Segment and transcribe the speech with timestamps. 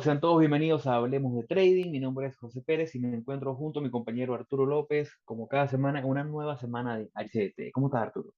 [0.00, 1.90] Hola amigos, sean todos bienvenidos a Hablemos de Trading.
[1.90, 5.46] Mi nombre es José Pérez y me encuentro junto a mi compañero Arturo López, como
[5.46, 7.70] cada semana, una nueva semana de HDT.
[7.70, 8.32] ¿Cómo estás, Arturo?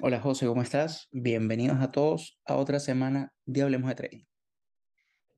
[0.00, 1.08] Hola José, ¿cómo estás?
[1.10, 4.24] Bienvenidos a todos a otra semana de Hablemos de Trading.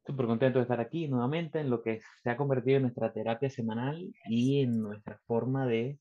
[0.05, 3.49] Súper contento de estar aquí nuevamente en lo que se ha convertido en nuestra terapia
[3.49, 5.99] semanal y en nuestra forma de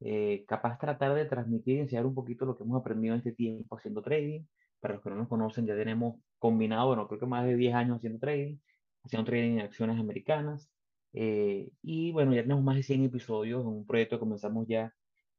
[0.00, 3.32] eh, capaz tratar de transmitir y enseñar un poquito lo que hemos aprendido en este
[3.32, 4.42] tiempo haciendo trading.
[4.80, 7.74] Para los que no nos conocen, ya tenemos combinado, bueno, creo que más de 10
[7.74, 8.58] años haciendo trading,
[9.04, 10.70] haciendo trading en acciones americanas.
[11.12, 14.94] Eh, y bueno, ya tenemos más de 100 episodios en un proyecto que comenzamos ya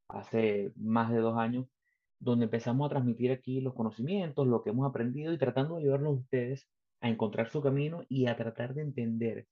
[0.08, 1.66] hace más de dos años,
[2.18, 6.08] donde empezamos a transmitir aquí los conocimientos, lo que hemos aprendido y tratando de ayudarlos
[6.10, 6.68] a ustedes
[7.00, 9.46] a encontrar su camino y a tratar de entender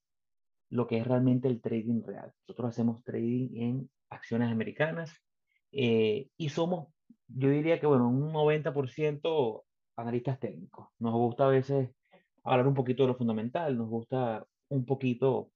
[0.70, 2.33] lo que es realmente el trading real.
[2.47, 5.15] Nosotros hacemos trading en acciones americanas
[5.72, 6.89] eh, y somos,
[7.28, 9.65] yo diría que, bueno, un 90%
[9.97, 10.89] analistas técnicos.
[10.98, 11.91] Nos gusta a veces
[12.45, 15.51] hablar un poquito de lo fundamental, nos gusta un poquito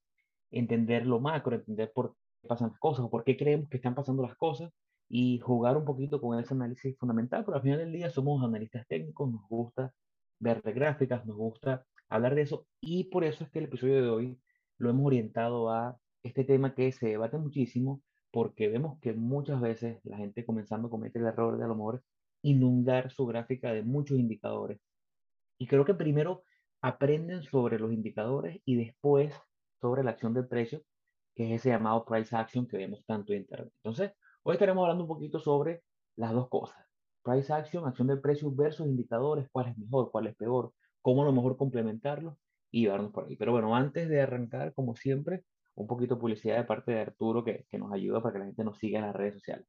[0.50, 3.94] entender lo macro, entender por qué pasan las cosas o por qué creemos que están
[3.94, 4.72] pasando las cosas
[5.08, 8.86] y jugar un poquito con ese análisis fundamental, pero al final del día somos analistas
[8.88, 9.92] técnicos, nos gusta
[10.38, 14.08] ver gráficas, nos gusta hablar de eso y por eso es que el episodio de
[14.08, 14.40] hoy
[14.78, 19.98] lo hemos orientado a este tema que se debate muchísimo porque vemos que muchas veces
[20.04, 22.02] la gente comenzando comete el error de a lo mejor
[22.42, 24.78] inundar su gráfica de muchos indicadores.
[25.58, 26.42] Y creo que primero
[26.86, 29.34] aprenden sobre los indicadores y después
[29.80, 30.82] sobre la acción del precio,
[31.34, 33.72] que es ese llamado price action que vemos tanto en Internet.
[33.82, 34.12] Entonces,
[34.44, 35.82] hoy estaremos hablando un poquito sobre
[36.14, 36.78] las dos cosas.
[37.24, 41.24] Price action, acción del precio versus indicadores, cuál es mejor, cuál es peor, cómo a
[41.26, 42.36] lo mejor complementarlos
[42.70, 43.34] y llevarnos por ahí.
[43.34, 45.42] Pero bueno, antes de arrancar, como siempre,
[45.74, 48.44] un poquito de publicidad de parte de Arturo que, que nos ayuda para que la
[48.46, 49.66] gente nos siga en las redes sociales.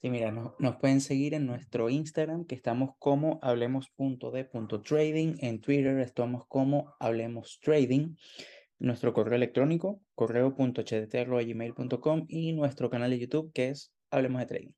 [0.00, 5.34] Sí, mira, nos pueden seguir en nuestro Instagram, que estamos como hablemos.de.trading.
[5.40, 8.14] En Twitter estamos como hablemos trading.
[8.78, 14.72] Nuestro correo electrónico, correo.hdt.gmail.com y nuestro canal de YouTube, que es Hablemos de Trading.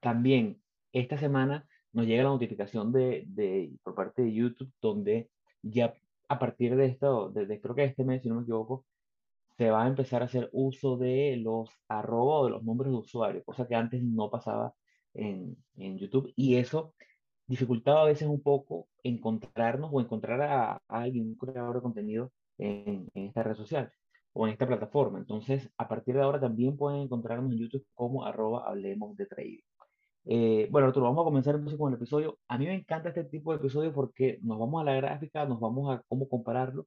[0.00, 0.60] También
[0.92, 5.30] esta semana nos llega la notificación de, de, por parte de YouTube, donde
[5.62, 5.94] ya
[6.28, 8.84] a partir de esto, desde creo que este mes, si no me equivoco,
[9.60, 12.96] se va a empezar a hacer uso de los arroba o de los nombres de
[12.96, 14.72] usuario, cosa que antes no pasaba
[15.12, 16.32] en, en YouTube.
[16.34, 16.94] Y eso
[17.46, 22.32] dificultaba a veces un poco encontrarnos o encontrar a, a alguien, un creador de contenido
[22.56, 23.92] en, en, esta red social
[24.32, 25.18] o en esta plataforma.
[25.18, 29.60] Entonces, a partir de ahora también pueden encontrarnos en YouTube como arroba hablemos de trading.
[30.24, 32.38] Eh, bueno, Arturo, vamos a comenzar entonces con el episodio.
[32.48, 35.60] A mí me encanta este tipo de episodio porque nos vamos a la gráfica, nos
[35.60, 36.86] vamos a cómo compararlo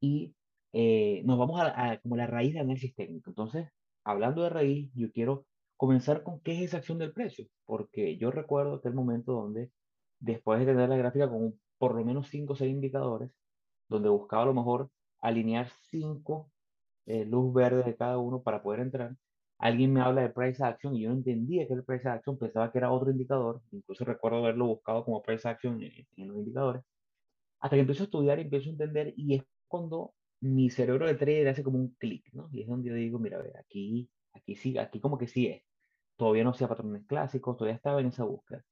[0.00, 0.34] y
[0.74, 3.30] eh, nos vamos a, a, como la raíz del análisis técnico.
[3.30, 3.68] Entonces,
[4.04, 5.46] hablando de raíz, yo quiero
[5.76, 9.70] comenzar con qué es esa acción del precio, porque yo recuerdo aquel momento donde,
[10.20, 13.30] después de tener la gráfica con por lo menos 5 o 6 indicadores,
[13.88, 14.90] donde buscaba a lo mejor
[15.20, 16.50] alinear 5
[17.06, 19.16] eh, luz verde de cada uno para poder entrar,
[19.58, 22.72] alguien me habla de price action y yo no entendía que el price action, pensaba
[22.72, 26.82] que era otro indicador, incluso recuerdo haberlo buscado como price action en, en los indicadores,
[27.60, 31.14] hasta que empiezo a estudiar y empiezo a entender y es cuando mi cerebro de
[31.14, 32.50] trader hace como un clic, ¿no?
[32.52, 35.46] Y es donde yo digo, mira, a ver, aquí, aquí sí, aquí como que sí
[35.46, 35.62] es.
[36.16, 38.62] Todavía no sea patrones clásicos, todavía estaba en esa búsqueda.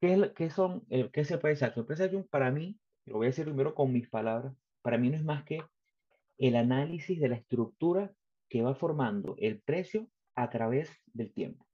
[0.00, 1.64] ¿Qué es, qué son, el, qué es el price?
[1.64, 5.10] El price action para mí, lo voy a decir primero con mis palabras, para mí
[5.10, 5.64] no es más que
[6.38, 8.12] el análisis de la estructura
[8.48, 10.06] que va formando el precio
[10.36, 11.66] a través del tiempo.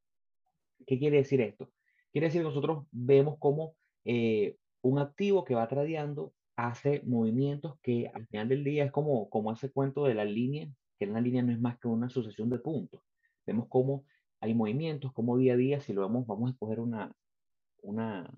[0.87, 1.71] ¿Qué quiere decir esto?
[2.11, 3.77] Quiere decir que nosotros vemos como
[4.07, 9.29] eh, un activo que va tradeando hace movimientos que al final del día es como,
[9.31, 10.69] como ese cuento de la línea,
[10.99, 13.03] que la línea no es más que una sucesión de puntos.
[13.47, 14.05] Vemos cómo
[14.41, 17.15] hay movimientos, como día a día, si lo vemos, vamos a escoger una,
[17.83, 18.31] una,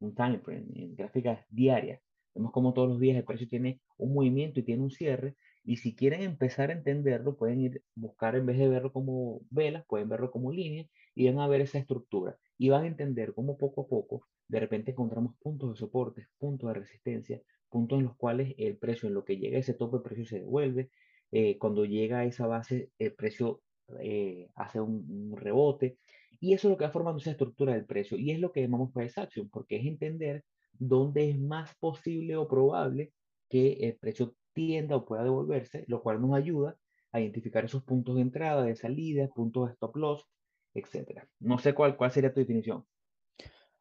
[0.00, 2.00] un time frame en gráficas diarias.
[2.34, 5.36] Vemos cómo todos los días el precio tiene un movimiento y tiene un cierre.
[5.64, 9.84] Y si quieren empezar a entenderlo, pueden ir buscar, en vez de verlo como velas,
[9.86, 12.38] pueden verlo como línea y van a ver esa estructura.
[12.58, 16.68] Y van a entender cómo poco a poco, de repente encontramos puntos de soporte, puntos
[16.68, 19.98] de resistencia, puntos en los cuales el precio, en lo que llega a ese tope,
[19.98, 20.90] el precio se devuelve.
[21.32, 23.62] Eh, cuando llega a esa base, el precio
[24.00, 25.98] eh, hace un, rebote.
[26.40, 28.18] Y eso es lo que va formando esa estructura del precio.
[28.18, 32.48] Y es lo que llamamos price action, porque es entender dónde es más posible o
[32.48, 33.12] probable
[33.48, 36.76] que el precio tienda o pueda devolverse, lo cual nos ayuda
[37.12, 40.26] a identificar esos puntos de entrada, de salida, puntos de stop loss,
[40.74, 41.24] etc.
[41.40, 42.84] No sé cuál sería tu definición.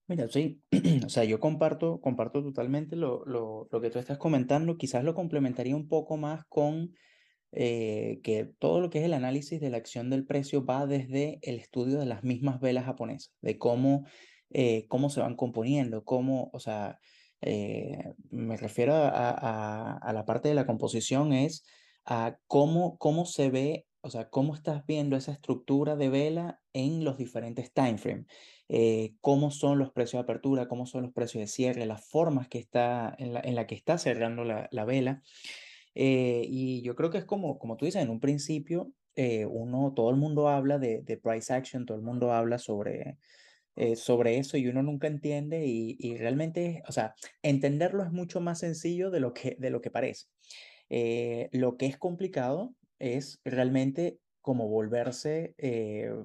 [0.07, 0.61] Mira, sí,
[1.05, 5.15] o sea, yo comparto, comparto totalmente lo, lo, lo, que tú estás comentando, quizás lo
[5.15, 6.93] complementaría un poco más con
[7.51, 11.39] eh, que todo lo que es el análisis de la acción del precio va desde
[11.41, 14.05] el estudio de las mismas velas japonesas, de cómo,
[14.51, 16.99] eh, cómo se van componiendo, cómo, o sea,
[17.41, 21.63] eh, me refiero a, a, la parte de la composición, es
[22.05, 27.03] a cómo, cómo se ve, o sea, cómo estás viendo esa estructura de vela en
[27.03, 28.27] los diferentes timeframes.
[28.67, 32.47] Eh, cómo son los precios de apertura, cómo son los precios de cierre, las formas
[32.47, 35.21] que está, en, la, en la que está cerrando la, la vela.
[35.95, 39.93] Eh, y yo creo que es como, como tú dices, en un principio, eh, uno,
[39.95, 43.17] todo el mundo habla de, de, price action, todo el mundo habla sobre,
[43.77, 48.41] eh, sobre eso y uno nunca entiende y, y, realmente, o sea, entenderlo es mucho
[48.41, 50.27] más sencillo de lo que, de lo que parece.
[51.51, 55.55] lo que es complicado es realmente como volverse,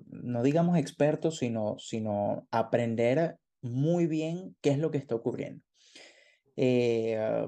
[0.06, 5.64] no digamos experto, sino, sino aprender muy bien qué es lo que está ocurriendo.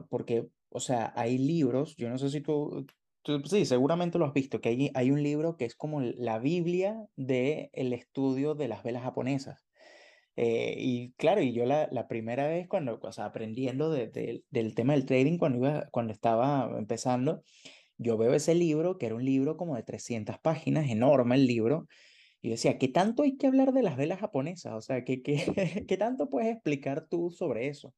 [0.08, 2.86] porque o sea, hay libros, yo no sé si tú,
[3.22, 6.38] tú sí, seguramente lo has visto, que hay, hay un libro que es como la
[6.38, 9.66] Biblia del el estudio de las velas japonesas.
[10.36, 14.74] Eh, y claro, y yo la, la, primera vez cuando, o sea, aprendiendo de, del
[14.74, 17.42] tema del trading, cuando, iba, cuando estaba empezando,
[18.02, 21.86] yo veo ese libro, que era un libro como de 300 páginas, enorme el libro,
[22.40, 24.74] y decía, ¿qué tanto hay que hablar de las velas japonesas?
[24.74, 27.94] O sea, ¿qué, qué, qué tanto puedes explicar tú sobre eso?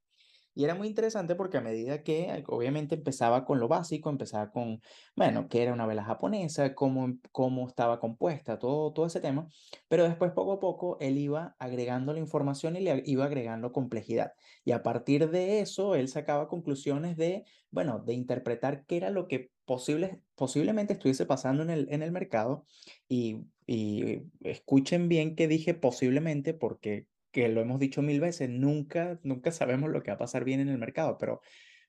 [0.56, 4.50] Y era muy interesante porque a medida que eh, obviamente empezaba con lo básico, empezaba
[4.52, 4.80] con,
[5.16, 9.48] bueno, qué era una vela japonesa, cómo, cómo estaba compuesta, todo, todo ese tema,
[9.88, 14.32] pero después poco a poco él iba agregando la información y le iba agregando complejidad.
[14.64, 19.26] Y a partir de eso, él sacaba conclusiones de, bueno, de interpretar qué era lo
[19.26, 22.66] que posible, posiblemente estuviese pasando en el, en el mercado.
[23.08, 29.18] Y, y escuchen bien que dije posiblemente porque que lo hemos dicho mil veces, nunca,
[29.24, 31.40] nunca sabemos lo que va a pasar bien en el mercado, pero,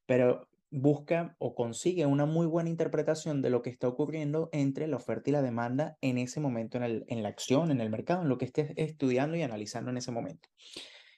[0.07, 4.97] pero busca o consigue una muy buena interpretación de lo que está ocurriendo entre la
[4.97, 8.23] oferta y la demanda en ese momento, en, el, en la acción, en el mercado,
[8.23, 10.49] en lo que estés estudiando y analizando en ese momento.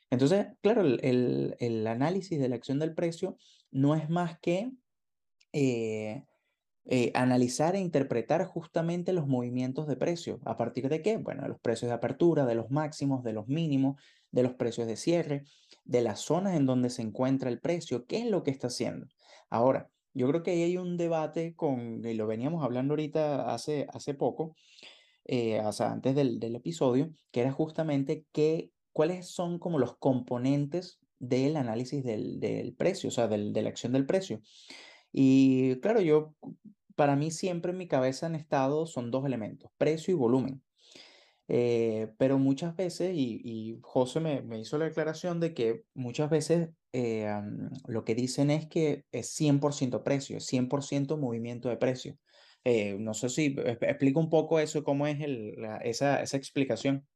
[0.10, 3.38] Entonces, claro, el, el, análisis de la acción del precio
[3.72, 4.72] no es más que
[5.54, 6.24] eh,
[6.90, 10.40] eh, analizar e interpretar justamente los movimientos de precio.
[10.46, 11.18] ¿A partir de qué?
[11.18, 14.02] Bueno, de los precios de apertura, de los máximos, de los mínimos,
[14.32, 15.44] de los precios de cierre,
[15.84, 19.08] de las zonas en donde se encuentra el precio, qué es lo que está haciendo.
[19.50, 23.86] Ahora, yo creo que ahí hay un debate con, y lo veníamos hablando ahorita hace,
[23.92, 24.56] hace poco,
[25.26, 29.98] eh, o sea, antes del, del, episodio, que era justamente qué, cuáles son como los
[29.98, 34.42] componentes del análisis del, del precio, o sea, del, de la acción del precio.
[35.12, 36.34] Y claro, yo
[36.98, 40.64] para mí siempre en mi cabeza han estado, son dos elementos, precio y volumen.
[41.48, 46.30] Eh, pero muchas veces, y, y José me, me, hizo la declaración de que muchas
[46.30, 47.32] veces eh,
[47.88, 52.18] lo que dicen es que es 100% precio, es 100% movimiento de precio.
[52.64, 57.08] Eh, no sé si explico un poco eso, cómo es el, esa, esa explicación.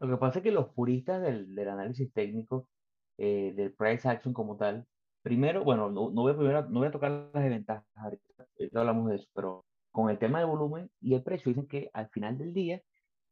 [0.00, 2.68] Lo que pasa es que los puristas del, del análisis técnico,
[3.16, 4.86] del price action como tal,
[5.22, 9.10] primero, bueno, no, no voy, a primero, no voy a tocar las desventajas, ahorita hablamos
[9.10, 12.38] de eso, pero con el tema de volumen y el precio, dicen que al final
[12.38, 12.82] del día,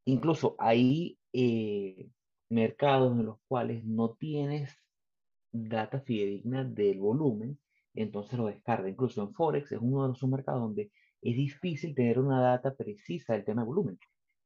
[0.05, 2.09] incluso hay eh,
[2.49, 4.77] mercados en los cuales no tienes
[5.53, 7.59] data fidedigna del volumen,
[7.95, 8.89] entonces lo descarga.
[8.89, 10.91] Incluso en Forex es uno de esos mercados donde
[11.23, 13.99] es difícil tener una data precisa del tema de volumen.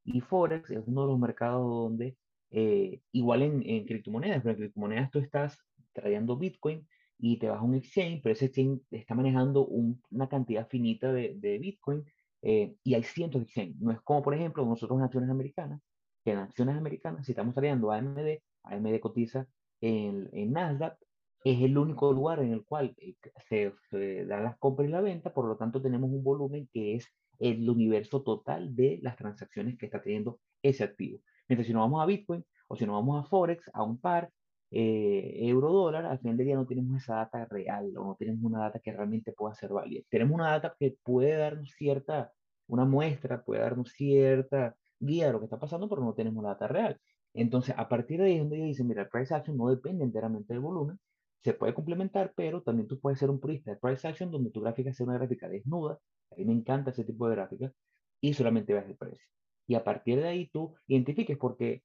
[0.05, 2.17] Y Forex es uno de los mercados donde,
[2.51, 5.59] eh, igual en, en criptomonedas, pero en criptomonedas tú estás
[5.93, 6.87] trayendo Bitcoin
[7.21, 11.35] y te vas a un exchange, pero ese exchange está manejando una cantidad finita de,
[11.37, 12.05] de Bitcoin
[12.43, 13.81] eh, y hay cientos de exchanges.
[13.81, 15.81] No es como, por ejemplo, nosotros en acciones americanas,
[16.25, 19.47] que en acciones americanas, si estamos trayendo AMD, AMD cotiza
[19.81, 20.97] en, en Nasdaq,
[21.45, 23.15] es el único lugar en el cual eh,
[23.49, 26.97] se, se dan las compras y la venta, por lo tanto tenemos un volumen que
[26.97, 27.07] es
[27.39, 31.21] el universo total de las transacciones que está teniendo ese activo.
[31.49, 34.31] Mientras si nos vamos a Bitcoin o si nos vamos a Forex, a un par,
[34.71, 38.43] eh, euro dólar, al final del día no tenemos esa data real o no tenemos
[38.45, 40.03] una data que realmente pueda ser válida.
[40.09, 42.33] Tenemos una data que puede darnos cierta,
[42.69, 46.51] una muestra, puede darnos cierta guía de lo que está pasando, pero no tenemos la
[46.51, 46.99] data real.
[47.35, 50.05] Entonces, a partir de ahí es donde ellos dicen, mira, el price action no depende
[50.05, 50.99] enteramente del volumen,
[51.41, 54.61] se puede complementar, pero también tú puedes ser un purista de price action donde tu
[54.61, 55.99] gráfica sea una gráfica desnuda,
[56.31, 57.73] a mí me encanta ese tipo de gráfica,
[58.21, 59.27] y solamente veas el precio.
[59.67, 61.83] Y a partir de ahí tú identifiques, porque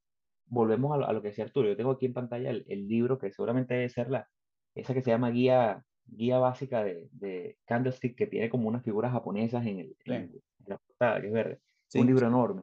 [0.47, 1.67] volvemos a lo, que decía Arturo.
[1.67, 4.27] Yo tengo aquí en pantalla el, libro que seguramente debe ser la,
[4.75, 9.11] esa que se llama Guía, guía Básica de, de Candlestick, que tiene como unas figuras
[9.11, 9.95] japonesas en, el,
[10.65, 11.59] la portada, que es verde.
[11.95, 12.61] Un libro enorme.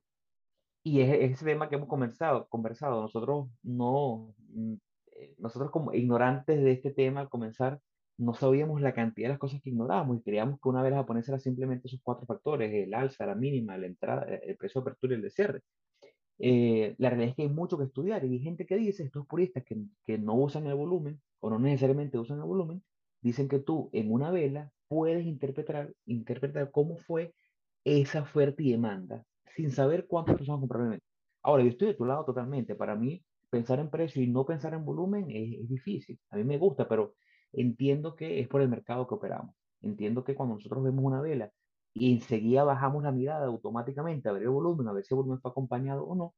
[0.85, 3.01] Y es, ese tema que hemos conversado, conversado.
[3.01, 4.75] Nosotros no, mm,
[5.13, 7.81] eh, nosotros como ignorantes de este tema al comenzar,
[8.19, 11.33] no sabíamos la cantidad de las cosas que ignorábamos y creíamos que una vela japonesa
[11.33, 15.15] era simplemente esos cuatro factores, el alza, la mínima, la entrada, el precio de apertura
[15.15, 15.63] y el de cierre.
[16.45, 19.25] Eh, la realidad es que hay mucho que estudiar y hay gente que dice, estos
[19.29, 22.83] puristas que, que no usan el volumen o no necesariamente usan el volumen,
[23.21, 27.33] dicen que tú en una vela puedes interpretar, interpretar cómo fue
[27.85, 30.99] esa oferta y demanda sin saber cuántas personas compraron.
[31.45, 32.75] Ahora, yo estoy de tu lado totalmente.
[32.75, 36.19] Para mí, pensar en precio y no pensar en volumen es, es difícil.
[36.31, 37.15] A mí me gusta, pero
[37.53, 39.55] entiendo que es por el mercado que operamos.
[39.81, 41.53] Entiendo que cuando nosotros vemos una vela
[41.95, 45.41] y enseguida bajamos la mirada automáticamente a ver el volumen, a ver si el volumen
[45.41, 46.35] fue acompañado o no,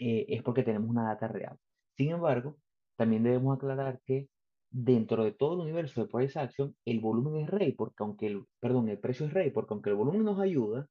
[0.00, 1.58] eh, es porque tenemos una data real.
[1.96, 2.58] Sin embargo,
[2.96, 4.28] también debemos aclarar que
[4.70, 8.44] dentro de todo el universo de price action, el volumen es rey, porque aunque el,
[8.60, 10.88] perdón, el precio es rey, porque aunque el volumen nos ayuda,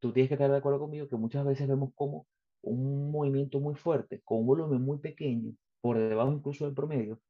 [0.00, 2.26] tú tienes que estar de acuerdo conmigo que muchas veces vemos como
[2.62, 7.20] un movimiento muy fuerte, con un volumen muy pequeño, por debajo incluso del promedio,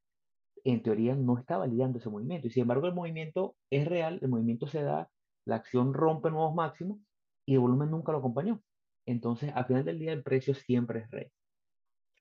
[0.65, 2.47] en teoría no está validando ese movimiento.
[2.49, 5.11] Y sin embargo, el movimiento es real, el movimiento se da,
[5.45, 6.99] la acción rompe nuevos máximos
[7.47, 8.63] y el volumen nunca lo acompañó.
[9.07, 11.31] Entonces, al final del día, el precio siempre es rey.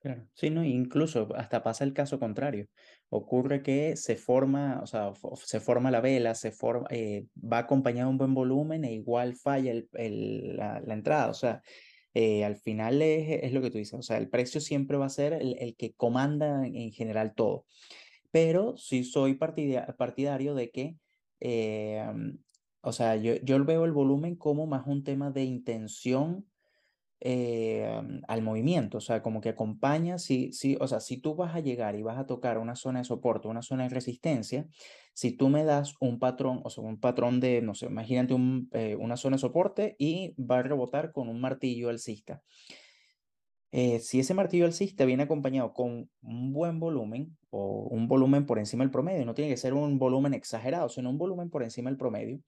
[0.00, 2.66] Claro, sí, no, incluso hasta pasa el caso contrario.
[3.08, 8.10] Ocurre que se forma, o sea, se forma la vela, se forma, eh, va acompañado
[8.10, 11.30] un buen volumen e igual falla el, el, la, la, entrada.
[11.30, 11.62] O sea,
[12.12, 15.06] eh, al final es, es, lo que tú dices, o sea, el precio siempre va
[15.06, 17.64] a ser el, el que comanda en general todo.
[18.30, 20.96] Pero sí soy partidario de que,
[21.40, 22.04] eh,
[22.84, 26.46] o sea, yo, yo veo el volumen como más un tema de intención
[27.20, 31.54] eh, al movimiento, o sea, como que acompaña, si, si, o sea, si tú vas
[31.54, 34.68] a llegar y vas a tocar una zona de soporte, una zona de resistencia,
[35.14, 38.68] si tú me das un patrón, o sea, un patrón de, no sé, imagínate un,
[38.72, 42.42] eh, una zona de soporte y va a rebotar con un martillo alcista.
[43.76, 48.58] Eh, si ese martillo alcista viene acompañado con un buen volumen o un volumen por
[48.58, 51.90] encima del promedio, no tiene que ser un volumen exagerado, sino un volumen por encima
[51.90, 52.38] del promedio,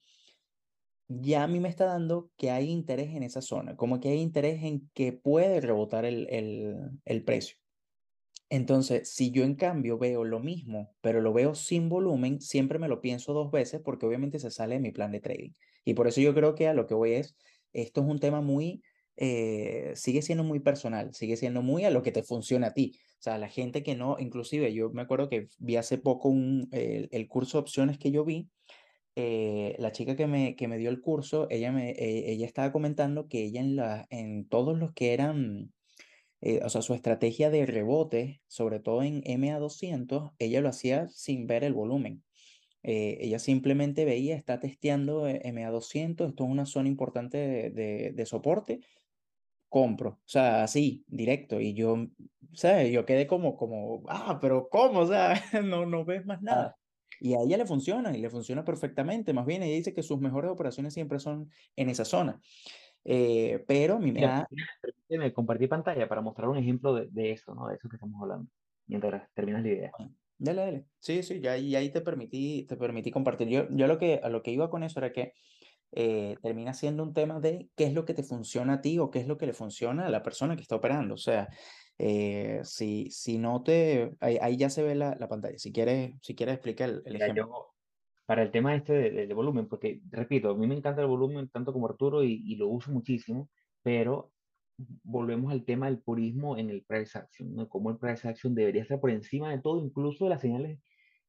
[1.08, 4.18] ya a mí me está dando que hay interés en esa zona, como que hay
[4.18, 6.26] interés en que puede rebotar el,
[7.04, 7.56] el, precio.
[8.48, 12.88] Entonces, si yo en cambio veo lo mismo, pero lo veo sin volumen, siempre me
[12.88, 15.50] lo pienso dos veces porque obviamente se sale de mi plan de trading.
[15.84, 17.36] Y por eso yo creo que a lo que voy es,
[17.72, 18.82] esto es un tema muy,
[19.16, 22.98] eh, sigue siendo muy personal, sigue siendo muy a lo que te funciona a ti.
[23.18, 26.68] O sea, la gente que no, inclusive yo me acuerdo que vi hace poco un,
[26.72, 28.48] el, el curso de opciones que yo vi,
[29.16, 32.70] eh, la chica que me, que me dio el curso, ella, me, eh, ella estaba
[32.72, 35.72] comentando que ella en, la, en todos los que eran,
[36.42, 41.46] eh, o sea, su estrategia de rebote, sobre todo en MA200, ella lo hacía sin
[41.46, 42.24] ver el volumen.
[42.82, 48.80] ella simplemente veía, está testeando MA200, esto es una zona importante de, de, de soporte,
[49.68, 52.08] compro, o sea, así, directo, y yo,
[52.54, 52.92] ¿sabes?
[52.92, 55.00] Yo quedé como, como, ah, pero ¿cómo?
[55.00, 56.76] O sea, no, no ves más nada.
[57.20, 59.32] Y a ella le funciona y le funciona perfectamente.
[59.32, 62.40] Más bien, ella dice que sus mejores operaciones siempre son en esa zona.
[63.04, 64.48] Eh, pero a mí me da...
[64.80, 67.68] Permíteme compartir pantalla para mostrar un ejemplo de, de, eso, ¿no?
[67.68, 68.50] De eso que estamos hablando,
[68.86, 69.92] mientras terminas la idea.
[70.38, 70.84] Dale, dale.
[70.98, 73.48] Sí, sí, ya y ahí te permití, te permití compartir.
[73.48, 75.32] Yo, yo lo que, a lo que iba con eso era que
[75.92, 79.10] eh, termina siendo un tema de qué es lo que te funciona a ti o
[79.10, 81.14] qué es lo que le funciona a la persona que está operando.
[81.14, 81.48] O sea,
[81.98, 85.58] eh, si, si no te, ahí, ahí, ya se ve la, la, pantalla.
[85.58, 87.46] Si quieres, si quieres explicar el, el ejemplo.
[87.46, 87.76] Yo,
[88.26, 91.48] para el tema este de, de, volumen, porque repito, a mí me encanta el volumen
[91.48, 93.48] tanto como Arturo y, y, lo uso muchísimo,
[93.82, 94.32] pero
[95.04, 97.68] volvemos al tema del purismo en el price action, ¿no?
[97.68, 100.80] Como el price action debería estar por encima de todo, incluso de las señales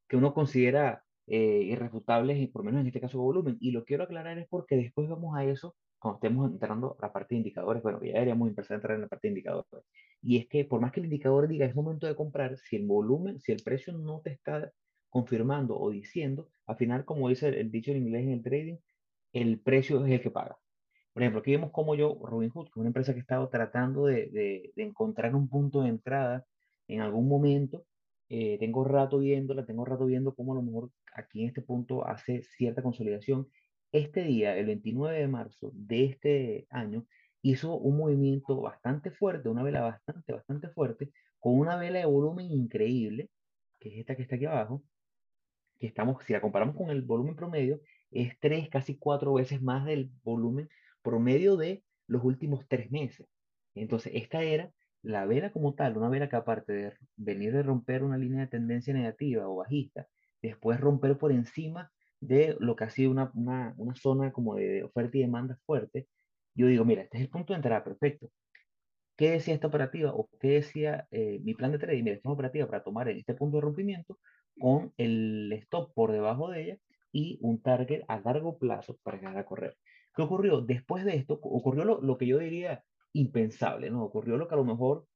[0.08, 3.58] que uno considera eh, irrefutables, por lo menos en este caso volumen.
[3.60, 7.14] Y lo quiero aclarar es porque después vamos a eso cuando estemos entrando a la
[7.14, 9.86] parte de indicadores, bueno, ya deberíamos empezar a entrar en la parte de indicadores.
[10.22, 12.86] Y es que por más que el indicador diga es momento de comprar, si el
[12.86, 14.72] volumen, si el precio no te está
[15.10, 18.78] confirmando o diciendo, al final, como dice el, el dicho en inglés en el trading,
[19.34, 20.58] el precio es el que paga.
[21.14, 24.06] Por ejemplo, aquí vemos como yo, Robinhood, que es una empresa que ha estado tratando
[24.06, 26.46] de, de, de encontrar un punto de entrada
[26.88, 27.86] en algún momento,
[28.30, 32.06] eh, tengo rato viéndola, tengo rato viendo cómo a lo mejor aquí en este punto
[32.06, 33.48] hace cierta consolidación.
[33.98, 37.08] Este día, el 29 de marzo de este año,
[37.42, 42.52] hizo un movimiento bastante fuerte, una vela bastante, bastante fuerte, con una vela de volumen
[42.52, 43.32] increíble,
[43.80, 44.84] que es esta que está aquí abajo,
[45.80, 49.84] que estamos, si la comparamos con el volumen promedio, es tres, casi cuatro veces más
[49.84, 50.70] del volumen
[51.02, 53.26] promedio de los últimos tres meses.
[53.74, 58.04] Entonces, esta era la vela como tal, una vela que aparte de venir de romper
[58.04, 60.08] una línea de tendencia negativa o bajista,
[60.44, 64.84] después romper por encima de lo que ha sido una, una, una zona como de
[64.84, 66.08] oferta y demanda fuerte,
[66.56, 68.30] yo digo, mira, este es el punto de entrada, perfecto.
[69.16, 72.04] ¿Qué decía esta operativa o qué decía eh, mi plan de trading?
[72.04, 74.20] Mira, esta es operativa para tomar este punto de rompimiento
[74.60, 76.78] con el stop por debajo de ella
[77.12, 79.78] y un target a largo plazo para que haga correr.
[80.16, 80.62] ¿Qué ocurrió?
[80.62, 82.84] Después de esto, ocurrió lo, lo que yo diría
[83.14, 84.04] impensable, ¿no?
[84.04, 85.08] Ocurrió lo que a lo mejor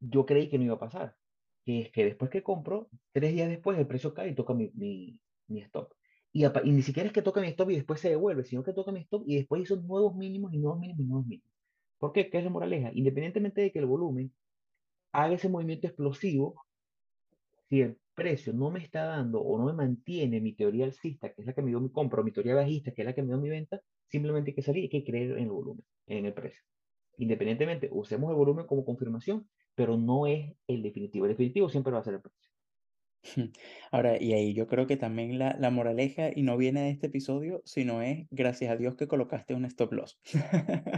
[0.00, 1.16] yo creí que no iba a pasar,
[1.64, 5.18] que es que después que compro, tres días después el precio cae y toca mi,
[5.48, 5.92] mi stop.
[6.32, 8.92] Y, ni siquiera es que toca mi stop y después se devuelve, sino que toca
[8.92, 11.50] mi stop y después hizo nuevos mínimos y nuevos mínimos y nuevos mínimos.
[11.98, 12.30] ¿Por qué?
[12.30, 12.90] ¿Qué es la moraleja?
[12.94, 14.32] Independientemente de que el volumen
[15.12, 16.62] haga ese movimiento explosivo,
[17.68, 21.42] si el precio no me está dando o no me mantiene mi teoría alcista, que
[21.42, 23.22] es la que me dio mi compra, o mi teoría bajista, que es la que
[23.22, 25.84] me dio mi venta, simplemente hay que salir y hay que creer en el volumen,
[26.06, 26.62] en el precio.
[27.18, 31.26] Independientemente, usemos el volumen como confirmación, pero no es el definitivo.
[31.26, 32.47] El definitivo siempre va a ser el precio.
[33.90, 37.08] Ahora, y ahí yo creo que también la, la moraleja, y no viene de este
[37.08, 40.20] episodio, sino es gracias a Dios que colocaste un stop loss.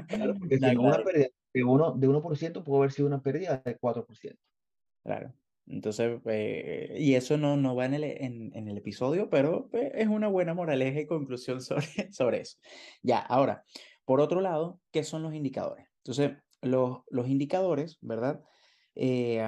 [0.08, 3.62] Claro, porque si no, una pérdida de 1%, de 1% puede haber sido una pérdida
[3.64, 4.40] de 4%.
[5.04, 5.34] Claro.
[5.66, 9.92] Entonces, eh, y eso no, no va en el, en, en el episodio, pero pues,
[9.94, 12.58] es una buena moraleja y conclusión sobre, sobre eso.
[13.02, 13.64] Ya, ahora,
[14.04, 15.86] por otro lado, ¿qué son los indicadores?
[15.98, 18.42] Entonces, los, los indicadores, ¿verdad?
[18.96, 19.44] Eh,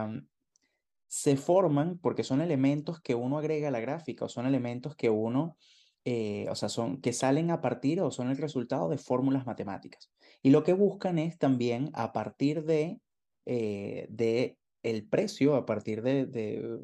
[1.13, 5.11] se forman porque son elementos que uno agrega a la gráfica o son elementos que
[5.11, 5.59] uno,
[6.07, 10.11] eh, o sea, son que salen a partir o son el resultado de fórmulas matemáticas.
[10.43, 12.99] Y lo que buscan es también a partir de,
[13.45, 16.79] eh, de el precio, a partir de, de,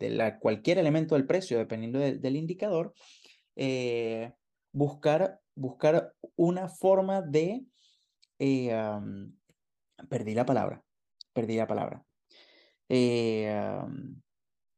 [0.00, 2.92] de la, cualquier elemento del precio, dependiendo del indicador,
[4.72, 7.64] buscar, buscar una forma de
[10.08, 10.82] perdí la palabra,
[11.32, 12.04] perdí la palabra.
[12.92, 13.54] Eh,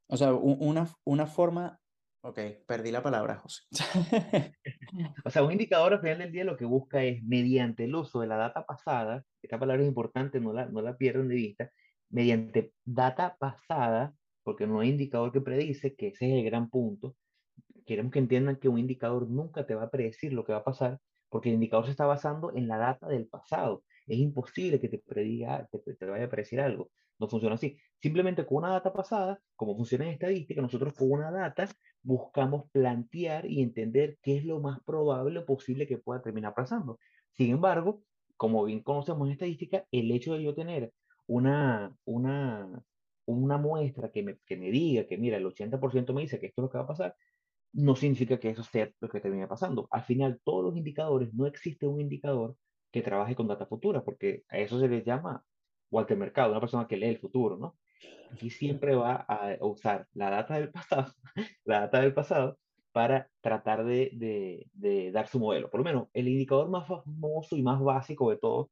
[0.07, 1.81] o sea, una, una forma,
[2.21, 3.63] ok, perdí la palabra, José.
[5.25, 8.21] o sea, un indicador al final del día lo que busca es, mediante el uso
[8.21, 11.71] de la data pasada, esta palabra es importante, no la, no la pierdan de vista,
[12.11, 17.17] mediante data pasada, porque no hay indicador que predice, que ese es el gran punto,
[17.87, 20.65] queremos que entiendan que un indicador nunca te va a predecir lo que va a
[20.65, 23.85] pasar, porque el indicador se está basando en la data del pasado.
[24.07, 26.91] Es imposible que te prediga, te, te vaya a predecir algo.
[27.23, 27.79] No funciona así.
[28.01, 31.69] Simplemente con una data pasada, como funciona en estadística, nosotros con una data
[32.03, 36.99] buscamos plantear y entender qué es lo más probable o posible que pueda terminar pasando.
[37.31, 38.03] Sin embargo,
[38.37, 40.93] como bien conocemos en estadística, el hecho de yo tener
[41.29, 42.83] una, una,
[43.27, 46.61] una muestra que me, que me diga que, mira, el 80% me dice que esto
[46.61, 47.17] es lo que va a pasar,
[47.73, 49.87] no significa que eso sea lo que termine pasando.
[49.93, 52.57] Al final, todos los indicadores, no existe un indicador
[52.91, 55.45] que trabaje con data futura, porque a eso se le llama
[55.93, 57.77] Walter Mercado, una persona que lee el futuro, ¿no?
[58.33, 61.13] Aquí siempre va a usar la data del pasado,
[61.65, 62.59] la data del pasado,
[62.93, 65.71] para tratar de, de, de, dar su modelo.
[65.71, 68.69] Por lo menos, el indicador más famoso y más básico de todos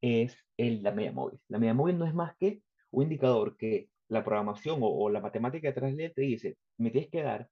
[0.00, 1.40] es el, la media móvil.
[1.48, 5.20] La media móvil no es más que un indicador que la programación o, o la
[5.20, 7.48] matemática detrás de él te dice, me tienes que dar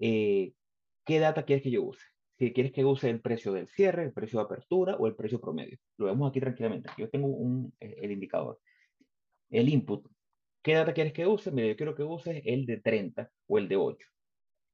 [0.00, 0.52] eh,
[1.04, 2.04] qué data quieres que yo use.
[2.38, 5.40] Si quieres que use el precio del cierre, el precio de apertura o el precio
[5.40, 5.78] promedio.
[5.98, 6.90] Lo vemos aquí tranquilamente.
[6.98, 8.60] Yo tengo un, eh, el indicador.
[9.50, 10.06] El input.
[10.62, 11.50] ¿Qué data quieres que use?
[11.52, 14.06] Mira, yo quiero que use el de 30 o el de 8.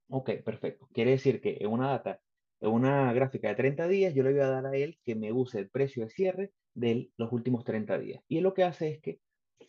[0.09, 0.89] Ok, perfecto.
[0.93, 2.21] Quiere decir que en una data,
[2.61, 5.33] en una gráfica de 30 días, yo le voy a dar a él que me
[5.33, 8.23] use el precio de cierre de los últimos 30 días.
[8.29, 9.21] Y él lo que hace es que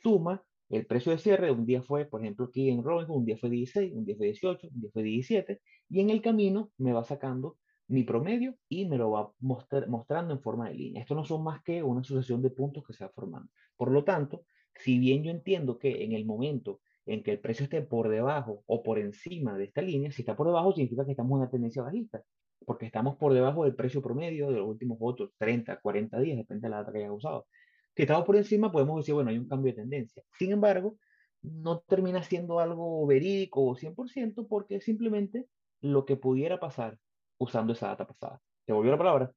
[0.01, 3.37] suma el precio de cierre un día fue, por ejemplo, aquí en Robinhood, un día
[3.37, 6.93] fue 16, un día fue 18, un día fue 17, y en el camino me
[6.93, 11.01] va sacando mi promedio y me lo va mostrar, mostrando en forma de línea.
[11.01, 13.49] Esto no son más que una sucesión de puntos que se va formando.
[13.75, 17.63] Por lo tanto, si bien yo entiendo que en el momento en que el precio
[17.63, 21.11] esté por debajo o por encima de esta línea, si está por debajo significa que
[21.11, 22.23] estamos en una tendencia bajista,
[22.65, 26.67] porque estamos por debajo del precio promedio de los últimos otros 30, 40 días, depende
[26.67, 27.47] de la data que haya usado.
[27.95, 30.23] Si estamos por encima, podemos decir, bueno, hay un cambio de tendencia.
[30.37, 30.97] Sin embargo,
[31.41, 35.47] no termina siendo algo verídico o 100% porque simplemente
[35.81, 36.99] lo que pudiera pasar
[37.41, 38.39] usando esa data pasada.
[38.65, 39.31] ¿Te volvió la palabra?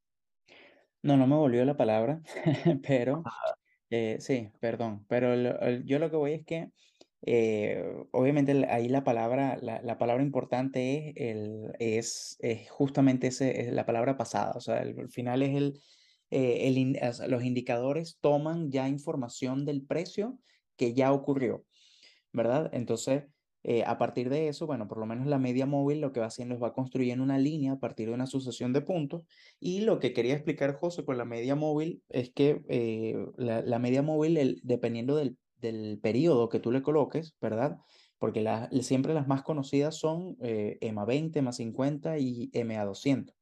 [1.03, 2.21] No, no me volvió la palabra,
[2.87, 3.23] pero
[3.91, 5.35] eh, sí, perdón, pero
[5.85, 6.71] yo lo que voy es que
[7.27, 13.63] eh, obviamente ahí la palabra, la, la, palabra importante es, el, es, es justamente ese,
[13.63, 15.81] es la palabra pasada, o sea, el, al final es el,
[16.31, 16.95] eh,
[17.29, 20.39] los indicadores toman ya información del precio
[20.77, 21.65] que ya ocurrió,
[22.33, 22.69] ¿verdad?
[22.75, 23.25] Entonces,
[23.65, 26.27] eh, a partir de eso, bueno, por lo menos la media móvil lo que va
[26.27, 29.23] haciendo es va construyendo una línea a partir de una sucesión de puntos.
[29.59, 33.79] Y lo que quería explicar José con la media móvil es que eh, la, la,
[33.79, 37.79] media móvil, dependiendo del, del periodo que tú le coloques, ¿verdad?
[38.19, 43.35] Porque la, siempre las más conocidas son EMA 20, EMA 50 y EMA 200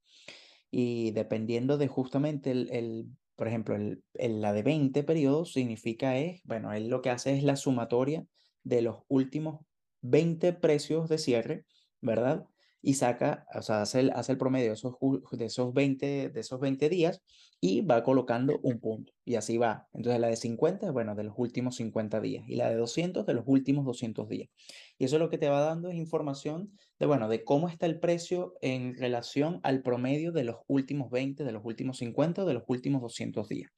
[0.70, 3.06] y dependiendo de justamente el, el
[3.36, 7.42] por ejemplo, el, la de 20 periodos significa es, bueno, él lo que hace es
[7.42, 8.24] la sumatoria
[8.62, 9.66] de los últimos
[10.02, 11.64] 20 precios de cierre,
[12.00, 12.46] ¿verdad?
[12.82, 14.96] y saca, o sea, hace el, hace el promedio de esos,
[15.30, 17.22] de, esos 20, de esos 20 días
[17.60, 19.12] y va colocando un punto.
[19.24, 19.86] Y así va.
[19.94, 23.24] Entonces la de 50 es, bueno, de los últimos 50 días y la de 200
[23.24, 24.50] de los últimos 200 días.
[24.98, 28.00] Y eso lo que te va dando es información de, bueno, de cómo está el
[28.00, 32.64] precio en relación al promedio de los últimos 20, de los últimos 50 de los
[32.66, 33.70] últimos 200 días.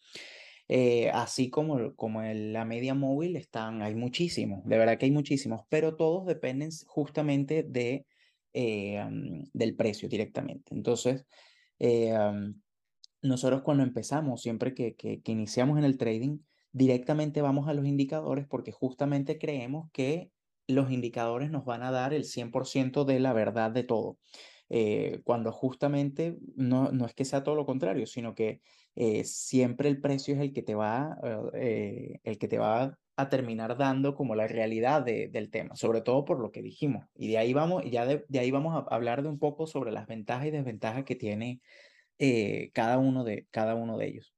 [0.69, 5.63] Eh, así como, como la media móvil están, hay muchísimos, de verdad que hay muchísimos,
[5.69, 8.07] pero todos dependen justamente de
[8.55, 9.05] eh,
[9.53, 10.75] del precio directamente.
[10.75, 11.27] Entonces,
[11.81, 12.15] eh,
[13.21, 16.39] nosotros cuando empezamos, siempre que, que, iniciamos en el trading,
[16.71, 20.31] directamente vamos a los indicadores porque justamente creemos que
[20.69, 24.19] los indicadores nos van a dar el 100% de la verdad de todo.
[24.77, 28.61] Eh, cuando justamente no, no, es que sea todo lo contrario, sino que
[29.25, 31.17] siempre el precio es el que te va,
[31.53, 36.41] el que te va a terminar dando como la realidad del tema, sobre todo por
[36.41, 37.07] lo que dijimos.
[37.15, 40.07] Y de ahí vamos, ya de, ahí vamos a hablar de un poco sobre las
[40.07, 41.61] ventajas y desventajas que tiene
[42.19, 44.35] eh, cada, uno de, cada uno de ellos.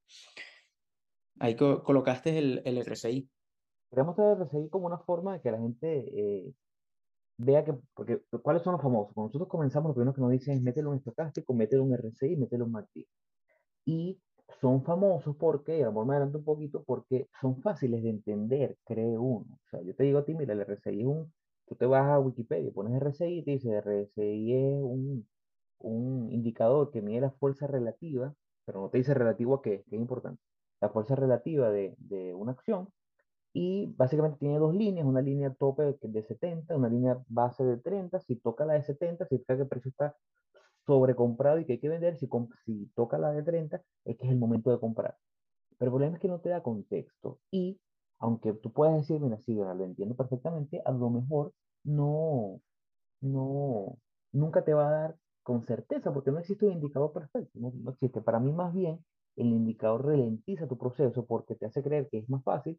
[1.38, 3.29] Ahí colocaste el, el RSI.
[3.90, 6.53] Queremos el RSI como una forma de que la gente eh,
[7.38, 9.12] vea que, porque ¿cuáles son los famosos?
[9.14, 12.37] Cuando nosotros comenzamos, lo primero que nos dicen es mételo en estocástico, mételo en RSI,
[12.37, 13.07] mételo en MACD.
[13.87, 14.20] Y
[14.61, 18.79] son famosos porque, a lo mejor me adelanto un poquito, porque son fáciles de entender,
[18.85, 19.46] cree uno.
[19.66, 21.33] O sea, yo te digo a ti, mira, el RSI es un,
[21.66, 25.29] tú te vas a Wikipedia, pones RSI y te dice, RSI es un,
[25.79, 29.96] un indicador que mide la fuerza relativa, pero no te dice relativo a qué, que
[29.96, 30.42] es importante,
[30.81, 32.88] la fuerza relativa de, de una acción,
[33.59, 38.21] y básicamente tiene dos líneas, una línea tope de 70, una línea base de 30,
[38.21, 40.14] si toca la de 70, significa que el precio está
[40.85, 42.29] sobrecomprado y que hay que vender, si,
[42.66, 45.16] si toca la de 30, es que es el momento de comprar.
[45.79, 47.40] Pero el problema es que no te da contexto.
[47.51, 47.81] Y
[48.19, 52.61] aunque tú puedas decir, mira, sí, lo entiendo perfectamente, a lo mejor no,
[53.23, 53.97] no,
[54.33, 58.21] nunca te va a dar con certeza, porque no existe un indicador perfecto, no, existe.
[58.21, 59.03] Para mí más bien,
[59.37, 62.79] el indicador ralentiza tu proceso porque te hace creer que es más fácil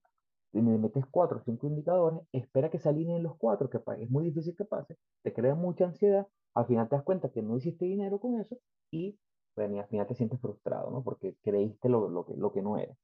[0.53, 4.09] y me metes cuatro o cinco indicadores, espera que se alineen los cuatro, que es
[4.09, 7.57] muy difícil que pase, te crea mucha ansiedad, al final te das cuenta que no
[7.57, 8.57] hiciste dinero con eso
[8.91, 9.17] y,
[9.55, 11.03] bueno, al final te sientes frustrado, ¿no?
[11.03, 12.95] Porque creíste lo, lo, que, lo que no era.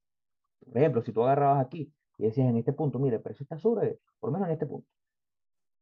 [0.66, 3.58] Por ejemplo, si tú agarrabas aquí y decías en este punto, mire, el precio está
[3.58, 4.88] sobre, por lo menos en este punto,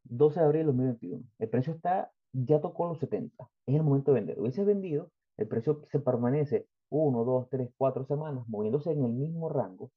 [0.03, 4.11] 12 de abril de 2021, el precio está, ya tocó los 70, es el momento
[4.11, 4.39] de vender.
[4.39, 9.49] Hubieses vendido, el precio se permanece 1, 2, 3, 4 semanas moviéndose en el mismo
[9.49, 9.91] rango,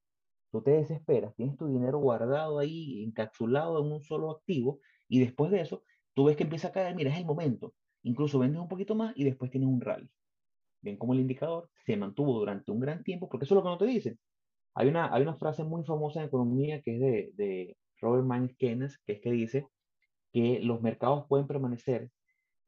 [0.55, 5.51] tú te desesperas, tienes tu dinero guardado ahí, encapsulado en un solo activo, y después
[5.51, 5.83] de eso,
[6.15, 7.75] tú ves que empieza a caer, mira, es el momento.
[8.05, 10.09] Incluso vendes un poquito más y después tienes un rally.
[10.81, 13.69] Ven como el indicador se mantuvo durante un gran tiempo, porque eso es lo que
[13.69, 14.17] no te dicen.
[14.75, 18.55] Hay una, hay una frase muy famosa en economía que es de, de Robert Mann
[18.57, 19.67] Keynes, que es que dice
[20.33, 22.11] que los mercados pueden permanecer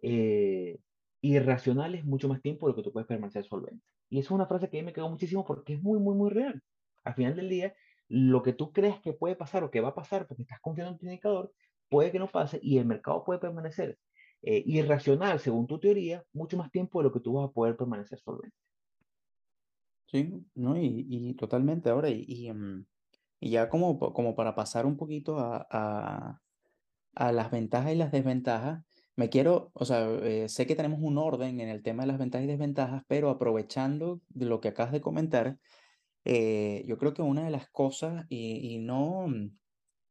[0.03, 0.81] eh,
[1.21, 3.85] irracionales mucho más tiempo de lo que tú puedes permanecer solvente.
[4.09, 6.31] Y es una frase que a mí me quedó muchísimo porque es muy, muy, muy
[6.31, 6.61] real
[7.07, 7.75] al final del día,
[8.09, 10.93] lo que tú crees que puede pasar o que va a pasar porque estás confiando
[10.93, 11.53] en tu indicador,
[11.89, 13.99] puede que no pase y el mercado puede permanecer
[14.43, 17.77] eh, irracional, según tu teoría, mucho más tiempo de lo que tú vas a poder
[17.77, 18.57] permanecer solvente.
[20.07, 22.87] Sí, no, y, y totalmente ahora, y, y, mm,
[23.41, 26.41] ya como, como para pasar un poquito a, a,
[27.15, 28.85] a, las ventajas y las desventajas,
[29.17, 32.19] me quiero, o sea, eh, sé que tenemos un orden en el tema de las
[32.19, 35.59] ventajas y desventajas, pero aprovechando de lo que acabas de comentar,
[36.29, 39.57] eh, yo creo que una de las cosas, y, no, mm,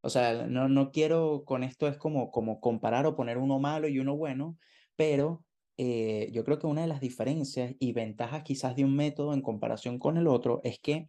[0.01, 3.89] o sea, no, no quiero con esto es como, como comparar o poner uno malo
[3.89, 4.57] y uno bueno,
[4.95, 5.43] pero
[5.77, 9.41] eh, yo creo que una de las diferencias y ventajas quizás de un método en
[9.41, 11.07] comparación con el otro es que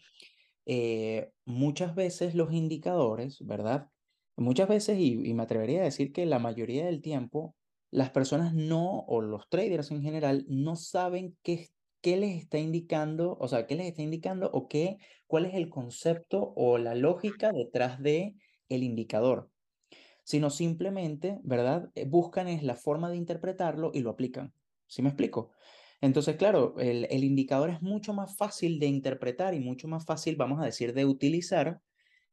[0.66, 3.88] eh, muchas veces los indicadores, ¿verdad?
[4.36, 7.54] Muchas veces, y, y, me atrevería a decir que la mayoría del tiempo,
[7.92, 11.68] las personas no, o los traders en general, no saben qué
[12.06, 15.68] qué les está indicando, o sea, qué les está indicando o qué, cuál es el
[15.68, 18.36] concepto o la lógica detrás de
[18.68, 19.50] el indicador,
[20.22, 21.90] sino simplemente, ¿verdad?
[21.96, 24.54] Eh, buscan es la forma de interpretarlo y lo aplican.
[24.86, 25.50] ¿Sí me explico?
[26.00, 30.36] Entonces, claro, el, el indicador es mucho más fácil de interpretar y mucho más fácil,
[30.36, 31.80] vamos a decir, de utilizar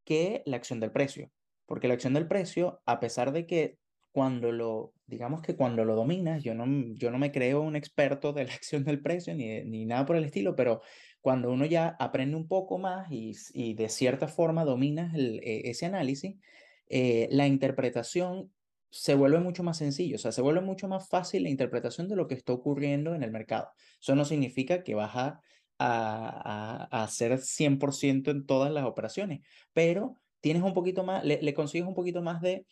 [0.04, 1.32] que la acción del precio.
[1.66, 3.80] Porque la acción del precio, a pesar de que
[4.14, 8.32] cuando lo, digamos que cuando lo dominas, yo no, yo no me creo un experto
[8.32, 10.82] de la acción del precio ni, ni nada por el estilo, pero
[11.20, 15.70] cuando uno ya aprende un poco más y, y de cierta forma dominas el, e,
[15.72, 16.36] ese análisis,
[16.88, 18.54] eh, la interpretación
[18.92, 22.16] se vuelve mucho más sencillo, o sea, se vuelve mucho más fácil la interpretación de
[22.16, 23.70] lo que está ocurriendo en el mercado.
[24.00, 25.42] Eso no significa que vas a,
[25.80, 29.42] a, a hacer 100% en todas las operaciones,
[29.74, 32.68] pero tienes un poquito más, le, le consigues un poquito más de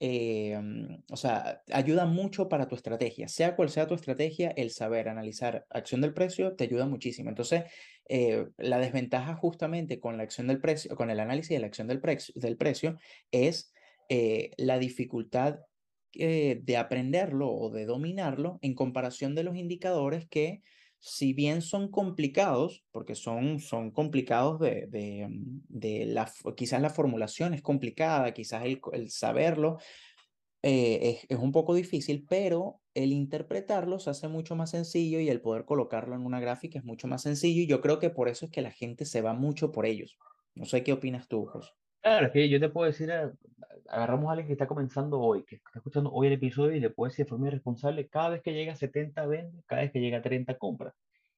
[0.00, 0.60] eh,
[1.10, 3.28] o sea, ayuda mucho para tu estrategia.
[3.28, 7.28] Sea cual sea tu estrategia, el saber analizar acción del precio te ayuda muchísimo.
[7.30, 7.64] Entonces,
[8.08, 11.86] eh, la desventaja justamente con la acción del precio, con el análisis de la acción
[11.88, 12.98] del, precio, del precio
[13.30, 13.72] es
[14.08, 15.60] eh, la dificultad
[16.16, 20.62] de aprenderlo o de dominarlo en comparación de los indicadores que
[21.06, 25.28] si bien son complicados, porque son, son complicados de, de,
[25.68, 29.76] de la, quizás la formulación es complicada, quizás el, el saberlo
[30.62, 35.28] eh, es, es, un poco difícil, pero el interpretarlo se hace mucho más sencillo y
[35.28, 38.30] el poder colocarlo en una gráfica es mucho más sencillo y yo creo que por
[38.30, 40.16] eso es que la gente se va mucho por ellos.
[40.54, 41.70] No sé qué opinas tú, José.
[42.04, 43.32] Claro, es que yo te puedo decir, eh,
[43.88, 46.90] agarramos a alguien que está comenzando hoy, que está escuchando hoy el episodio y le
[46.90, 50.00] puedo decir de forma irresponsable, cada vez que llega a 70 vende, cada vez que
[50.00, 50.94] llega a 30 compra.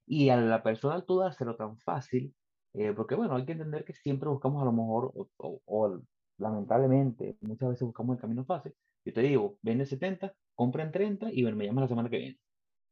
[0.07, 2.35] Y a la persona tú dárselo tan fácil,
[2.75, 6.01] eh, porque bueno, hay que entender que siempre buscamos a lo mejor, o, o,
[6.39, 8.75] lamentablemente, muchas veces buscamos el camino fácil.
[9.05, 12.19] Yo te digo, vende 70, compra en 30 y bueno, me llamas la semana que
[12.19, 12.39] viene.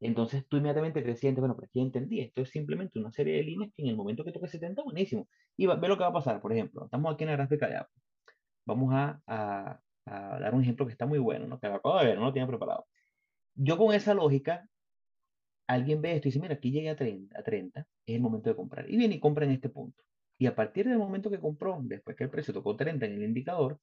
[0.06, 3.42] Entonces tú inmediatamente te sientes, bueno, pero ya entendí, esto es simplemente una serie de
[3.42, 5.28] líneas que en el momento que toque 70, buenísimo.
[5.56, 7.76] Y ve lo que va a pasar, por ejemplo, estamos aquí en la gráfica de
[7.76, 8.02] Apple.
[8.66, 11.58] Vamos a dar un ejemplo que está muy bueno, ¿no?
[11.58, 12.86] que acabo de ver, no lo tenía preparado.
[13.54, 14.68] Yo con esa lógica,
[15.66, 18.50] alguien ve esto y dice, mira, aquí llegué a 30, a 30, es el momento
[18.50, 18.90] de comprar.
[18.90, 20.02] Y viene y compra en este punto.
[20.36, 23.22] Y a partir del momento que compró, después que el precio tocó 30 en el
[23.22, 23.80] indicador,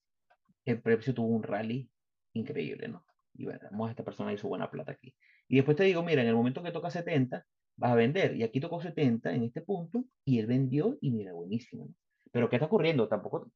[0.66, 1.90] el precio tuvo un rally
[2.34, 3.04] increíble, ¿no?
[3.34, 5.16] Y bueno, esta persona hizo buena plata aquí.
[5.48, 7.46] Y después te digo, mira, en el momento que toca 70,
[7.78, 8.36] vas a vender.
[8.36, 11.90] Y aquí tocó 70 en este punto y él vendió y mira, buenísimo.
[12.32, 13.08] Pero ¿qué está ocurriendo?
[13.08, 13.52] Tampoco,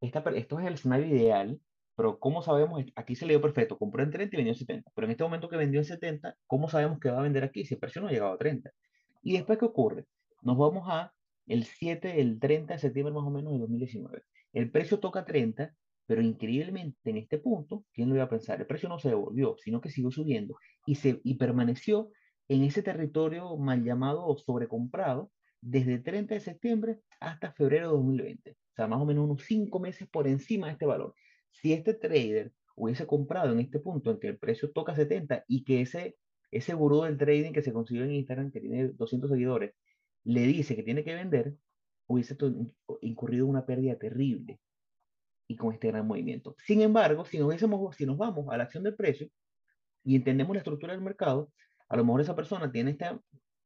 [0.00, 1.60] esta, esto es el escenario ideal,
[1.96, 2.84] pero ¿cómo sabemos?
[2.94, 4.90] Aquí se le dio perfecto, compró en 30 y vendió en 70.
[4.94, 7.64] Pero en este momento que vendió en 70, ¿cómo sabemos que va a vender aquí
[7.64, 8.70] si el precio no ha llegado a 30?
[9.22, 10.06] Y después, ¿qué ocurre?
[10.42, 11.12] Nos vamos a
[11.46, 14.22] el 7, el 30 de septiembre más o menos de 2019.
[14.52, 15.74] El precio toca 30
[16.08, 18.58] pero increíblemente en este punto, ¿quién lo iba a pensar?
[18.58, 22.10] El precio no se devolvió, sino que siguió subiendo y, se, y permaneció
[22.48, 28.52] en ese territorio mal llamado sobrecomprado desde el 30 de septiembre hasta febrero de 2020.
[28.52, 31.14] O sea, más o menos unos cinco meses por encima de este valor.
[31.50, 35.62] Si este trader hubiese comprado en este punto en que el precio toca 70 y
[35.64, 36.16] que ese,
[36.50, 39.74] ese gurú del trading que se consiguió en Instagram, que tiene 200 seguidores,
[40.24, 41.54] le dice que tiene que vender,
[42.06, 42.34] hubiese
[43.02, 44.58] incurrido una pérdida terrible
[45.48, 46.54] y con este gran movimiento.
[46.64, 47.56] Sin embargo, si nos,
[47.96, 49.28] si nos vamos a la acción del precio
[50.04, 51.50] y entendemos la estructura del mercado,
[51.88, 53.06] a lo mejor esa persona tiene este,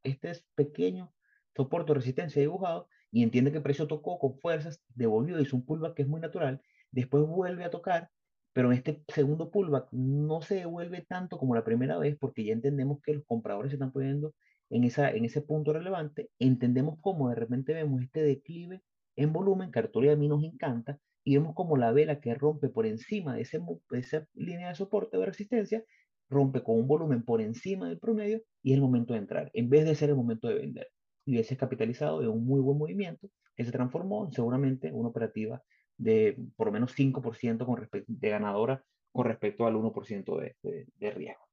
[0.04, 1.12] este pequeño
[1.54, 5.66] soporte o resistencia dibujado y entiende que el precio tocó con fuerzas, devolvió, hizo un
[5.66, 8.10] pullback que es muy natural, después vuelve a tocar,
[8.52, 12.52] pero en este segundo pullback no se devuelve tanto como la primera vez porque ya
[12.52, 14.34] entendemos que los compradores se están poniendo
[14.70, 18.82] en, esa, en ese punto relevante, entendemos cómo de repente vemos este declive
[19.16, 22.68] en volumen, que a a mí nos encanta, y vemos como la vela que rompe
[22.68, 23.60] por encima de, ese,
[23.92, 25.84] esa línea de soporte o de resistencia,
[26.28, 29.68] rompe con un volumen por encima del promedio y es el momento de entrar, en
[29.68, 30.88] vez de ser el momento de vender.
[31.24, 35.10] Y ese es capitalizado de un muy buen movimiento que se transformó en seguramente una
[35.10, 35.62] operativa
[35.96, 38.82] de por lo menos 5% con de ganadora
[39.12, 41.46] con respecto al 1% de, de, de, riesgo.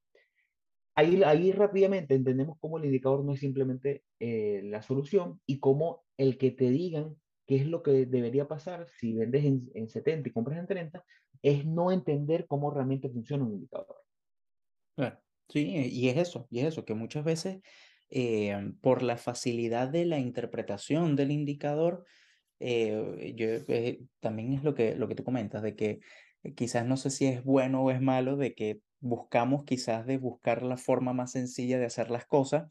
[0.94, 6.02] Ahí, ahí rápidamente entendemos cómo el indicador no es simplemente eh, la solución y cómo
[6.16, 7.16] el que te digan
[7.50, 11.04] qué es lo que debería pasar si vendes en, en 70 y compras en 30,
[11.42, 13.96] es no entender cómo realmente funciona un indicador.
[15.48, 17.58] Sí, y es eso, y es eso, que muchas veces
[18.08, 22.04] eh, por la facilidad de la interpretación del indicador,
[22.60, 25.98] eh, yo, eh, también es lo que, lo que tú comentas, de que
[26.54, 30.62] quizás no sé si es bueno o es malo, de que buscamos quizás de buscar
[30.62, 32.70] la forma más sencilla de hacer las cosas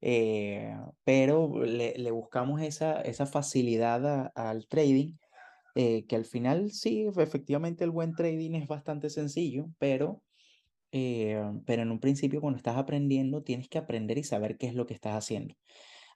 [0.00, 5.14] eh, pero le, le, buscamos esa, esa facilidad al trading,
[5.74, 10.22] eh, que al final sí, efectivamente el buen trading es bastante sencillo, pero,
[10.92, 14.74] eh, pero en un principio cuando estás aprendiendo tienes que aprender y saber qué es
[14.74, 15.54] lo que estás haciendo.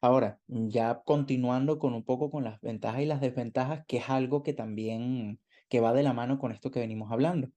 [0.01, 4.43] Ahora, ya continuando con un poco con las ventajas y las desventajas, que es algo
[4.43, 7.51] que también que va de la mano con esto que venimos hablando.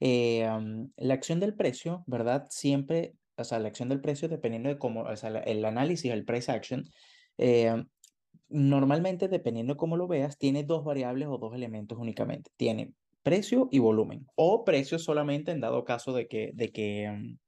[0.00, 2.46] la acción del precio, ¿verdad?
[2.50, 6.24] Siempre o sea, la acción del precio, dependiendo de cómo, o sea, el análisis, el
[6.24, 6.84] price action,
[7.38, 7.84] eh,
[8.48, 12.50] normalmente, dependiendo de cómo lo veas, tiene dos variables o dos elementos únicamente.
[12.56, 17.38] Tiene precio y volumen, o precio solamente en dado caso de que, de que, mm,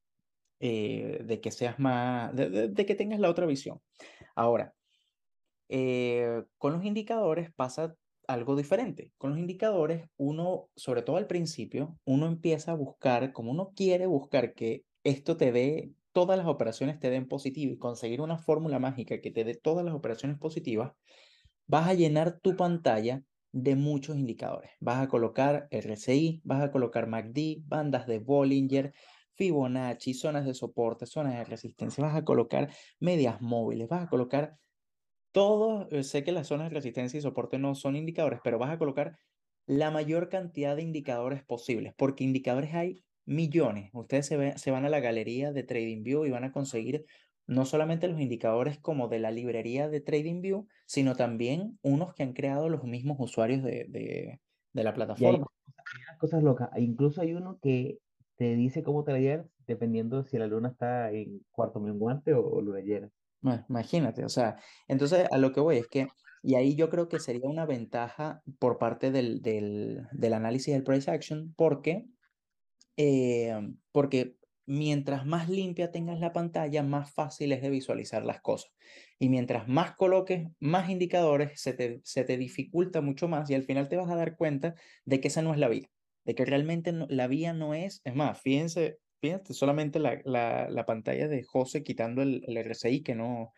[0.60, 3.80] eh, de que seas más, de, que tengas la otra visión.
[4.34, 4.74] Ahora,
[5.68, 7.94] eh, con los indicadores pasa
[8.26, 9.12] algo diferente.
[9.18, 14.06] Con los indicadores, uno, sobre todo al principio, uno empieza a buscar, como uno quiere
[14.06, 18.78] buscar que esto te dé, todas las operaciones te den positivo y conseguir una fórmula
[18.78, 20.92] mágica que te dé todas las operaciones positivas,
[21.66, 24.72] vas a llenar tu pantalla de muchos indicadores.
[24.80, 28.92] Vas a colocar RSI, vas a colocar MACD, bandas de Bollinger,
[29.34, 34.58] Fibonacci, zonas de soporte, zonas de resistencia, vas a colocar medias móviles, vas a colocar
[35.32, 38.70] todo, eh, sé que las zonas de resistencia y soporte no son indicadores, pero vas
[38.70, 39.18] a colocar
[39.66, 43.90] la mayor cantidad de indicadores posibles, porque indicadores hay millones.
[43.92, 47.04] Ustedes se, se van a la galería de TradingView y van a conseguir
[47.46, 52.32] no solamente los indicadores como de la librería de TradingView, sino también unos que han
[52.32, 54.40] creado los mismos usuarios de, de,
[54.72, 55.46] de la plataforma.
[56.10, 56.70] hay cosas locas.
[56.74, 57.98] E incluso hay uno que
[58.36, 62.60] te dice cómo traer dependiendo de si la luna está en cuarto menguante o, o
[62.60, 63.10] luna llena.
[63.40, 64.56] Bueno, imagínate, o sea,
[64.88, 66.08] entonces a lo que voy es que,
[66.42, 70.82] y ahí yo creo que sería una ventaja por parte del, del, del análisis del
[70.82, 72.06] price action, porque,
[72.96, 73.54] eh,
[73.92, 78.72] porque mientras más limpia tengas la pantalla, más fácil es de visualizar las cosas.
[79.18, 83.62] Y mientras más coloques, más indicadores, se te, se te dificulta mucho más y al
[83.64, 85.90] final te vas a dar cuenta de que esa no es la vía,
[86.24, 90.86] de que realmente la vía no es, es más, fíjense, fíjense solamente la, la, la
[90.86, 93.52] pantalla de José quitando el, el RSI que no,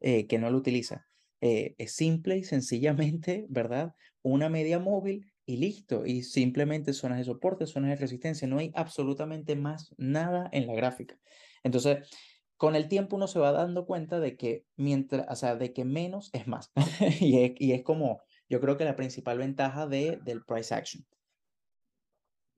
[0.00, 1.06] eh, que no lo utiliza.
[1.40, 3.94] Eh, es simple y sencillamente, ¿verdad?
[4.22, 6.04] Una media móvil y listo.
[6.04, 8.46] Y simplemente zonas de soporte, zonas de resistencia.
[8.46, 11.18] No hay absolutamente más nada en la gráfica.
[11.62, 12.10] Entonces,
[12.56, 15.84] con el tiempo uno se va dando cuenta de que mientras, o sea, de que
[15.84, 16.72] menos es más.
[17.20, 21.04] y, es, como, yo creo que la principal ventaja de, del price action.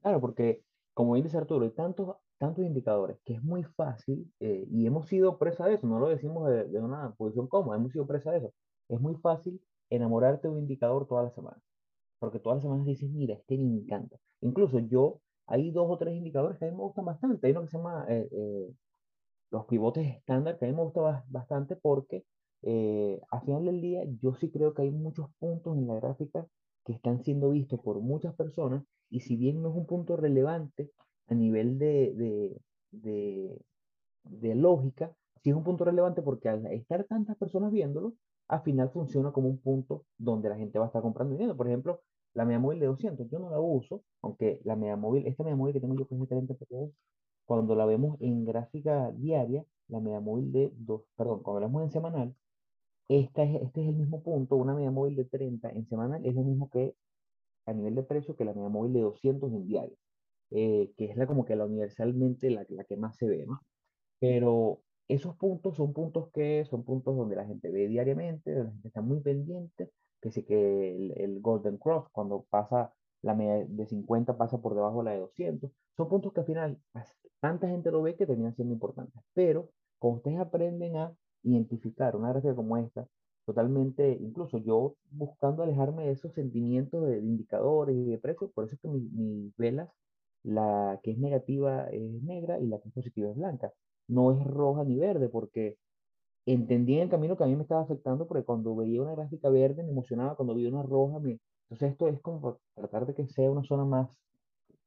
[0.01, 0.62] Claro, porque
[0.94, 5.38] como dice Arturo, hay tantos, tantos indicadores que es muy fácil, eh, y hemos sido
[5.38, 8.38] presa de eso, no lo decimos de, de, una posición cómoda, hemos sido presa de
[8.38, 8.55] eso.
[8.88, 11.61] Es muy fácil enamorarte de un indicador toda la semana
[12.18, 14.18] porque todas las semanas dices, mira, este me encanta.
[14.40, 17.46] Incluso yo, hay dos o tres indicadores que a mí me gustan bastante.
[17.46, 18.74] Hay uno que se llama eh, eh,
[19.50, 22.24] los pivotes estándar, que a mí me gusta bastante porque
[22.62, 26.46] eh, al final del día yo sí creo que hay muchos puntos en la gráfica
[26.85, 30.90] que están siendo vistos por muchas personas y si bien no es un punto relevante
[31.28, 33.59] a nivel de, de, de,
[34.24, 38.14] de lógica, sí es un punto relevante porque al estar tantas personas viéndolo,
[38.48, 41.56] al final funciona como un punto donde la gente va a estar comprando dinero.
[41.56, 42.02] Por ejemplo,
[42.34, 45.56] la media móvil de 200, yo no la uso, aunque la media móvil, esta media
[45.56, 46.54] móvil que tengo yo que es de 30
[47.44, 51.82] cuando la vemos en gráfica diaria, la media móvil de 2, perdón, cuando la vemos
[51.84, 52.37] en semanal,
[53.08, 56.34] esta es, este es el mismo punto, una media móvil de 30 en semanal es
[56.34, 56.94] lo mismo que
[57.66, 59.96] a nivel de precio que la media móvil de 200 en diario,
[60.50, 63.61] eh, que es la como que la universalmente la, la que más se ve, ¿no?
[64.20, 68.73] Pero esos puntos son puntos que son puntos donde la gente ve diariamente, donde la
[68.73, 69.90] gente está muy pendiente,
[70.21, 72.92] que sí que el, el Golden Cross, cuando pasa
[73.23, 76.47] la media de 50 pasa por debajo de la de 200, son puntos que al
[76.47, 76.79] final
[77.40, 82.31] tanta gente lo ve que tenían siendo importantes, pero cuando ustedes aprenden a identificar una
[82.31, 83.09] gráfica como esta,
[83.47, 88.64] totalmente, incluso yo buscando alejarme de esos sentimientos de, de indicadores y de precios, por
[88.64, 89.88] eso es que mis, mis velas,
[90.42, 93.73] la que es negativa es negra y la que es positiva es blanca
[94.09, 95.77] no es roja ni verde, porque
[96.47, 99.51] entendí en el camino que a mí me estaba afectando, porque cuando veía una gráfica
[99.51, 101.38] verde me emocionaba, cuando veía una roja me...
[101.71, 104.18] Entonces esto es como tratar de que sea una zona más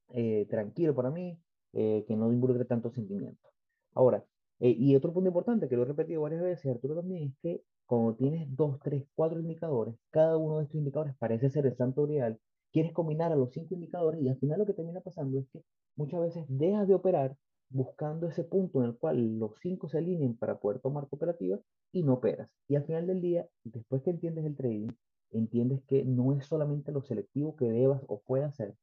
[0.10, 1.38] eh, tranquila para mí,
[1.74, 3.50] eh, que no involucre tanto sentimiento.
[3.94, 4.26] Ahora,
[4.60, 7.64] eh, y otro punto importante que lo he repetido varias veces, Arturo también, es que
[7.86, 12.06] cuando tienes dos, tres, cuatro indicadores, cada uno de estos indicadores parece ser el santo
[12.06, 12.40] real,
[12.72, 15.64] quieres combinar a los cinco indicadores y al final lo que termina pasando es que
[15.96, 17.36] muchas veces dejas de operar
[17.72, 21.60] buscando ese punto en el cual los cinco se alineen para poder tomar cooperativa
[21.92, 22.50] y no operas.
[22.68, 24.90] Y al final del día, después que entiendes el trading,
[25.32, 28.76] entiendes que no es solamente lo selectivo que debas o puedas hacer,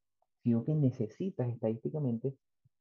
[0.42, 2.34] sino que necesitas estadísticamente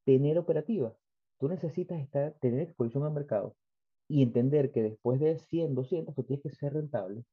[0.06, 0.96] tener operativa.
[1.40, 3.56] Tú necesitas estar, tener exposición al mercado
[4.08, 7.26] y entender que después de 100, 200, tú tienes que ser rentable.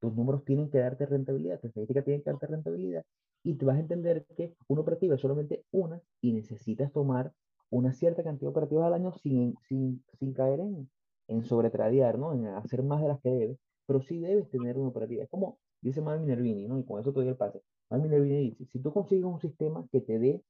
[0.00, 3.04] Tus números tienen que darte rentabilidad, tu estadística tiene que darte rentabilidad
[3.44, 7.32] y te vas a entender que una operativa es solamente una y necesitas tomar
[7.72, 10.90] una cierta cantidad de operativas al año sin, sin, sin caer en,
[11.28, 12.34] en sobretradear, ¿no?
[12.34, 15.24] En hacer más de las que debes, pero sí debes tener una operativa.
[15.24, 16.78] Es como dice Mal Minervini, ¿no?
[16.78, 17.62] Y con eso te doy el pase.
[17.90, 20.42] Mal Minervini dice, si tú consigues un sistema que te dé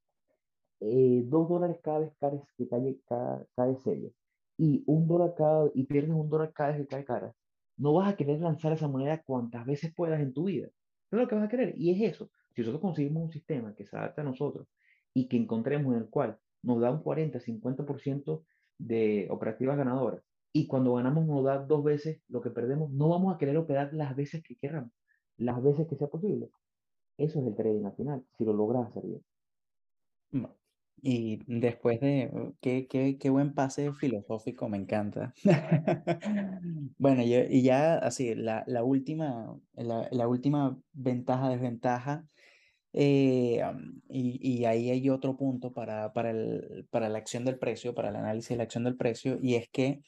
[0.80, 2.12] eh, dos dólares cada vez
[2.56, 4.12] que cae, cada, cae serie
[4.58, 7.32] y un dólar cada, y pierdes un dólar cada vez que cae cara,
[7.76, 10.66] no vas a querer lanzar esa moneda cuantas veces puedas en tu vida.
[10.66, 11.74] Es lo que vas a querer.
[11.76, 12.30] Y es eso.
[12.54, 14.66] Si nosotros conseguimos un sistema que se adapte a nosotros
[15.14, 18.44] y que encontremos en el cual nos da un 40, 50%
[18.78, 20.22] de operativas ganadoras.
[20.52, 23.92] Y cuando ganamos nos da dos veces lo que perdemos, no vamos a querer operar
[23.94, 24.92] las veces que queramos,
[25.36, 26.50] las veces que sea posible.
[27.18, 29.24] Eso es el trading al final, si lo logras hacer bien.
[31.04, 35.34] Y después de, qué, qué, qué buen pase filosófico, me encanta.
[36.98, 42.28] Bueno, y ya así, la, la última, la, la última ventaja, desventaja,
[42.92, 43.62] eh,
[44.08, 48.16] y, ahí hay otro punto para, para, el, para la acción del precio, para el
[48.16, 50.02] análisis de la acción del precio, y es que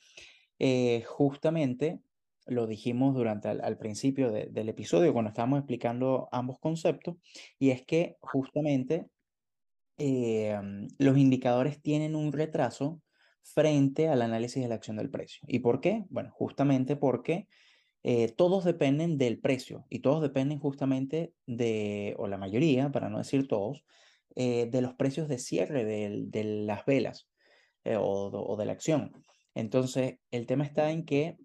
[0.58, 2.00] eh, justamente
[2.46, 7.16] lo dijimos durante al, principio de- del episodio cuando estábamos explicando ambos conceptos,
[7.58, 9.08] y es que justamente
[9.98, 10.58] eh,
[10.98, 13.00] los indicadores tienen un retraso
[13.42, 15.40] frente al análisis de la acción del precio.
[15.46, 16.04] ¿Y por qué?
[16.08, 17.46] Bueno, justamente porque
[18.06, 23.16] eh, todos dependen del precio y todos dependen justamente de, o la mayoría, para no
[23.16, 23.82] decir todos,
[24.36, 27.30] eh, de los precios de cierre de, las velas
[27.84, 29.12] eh, o, de la acción.
[29.54, 31.38] Entonces, el tema está en que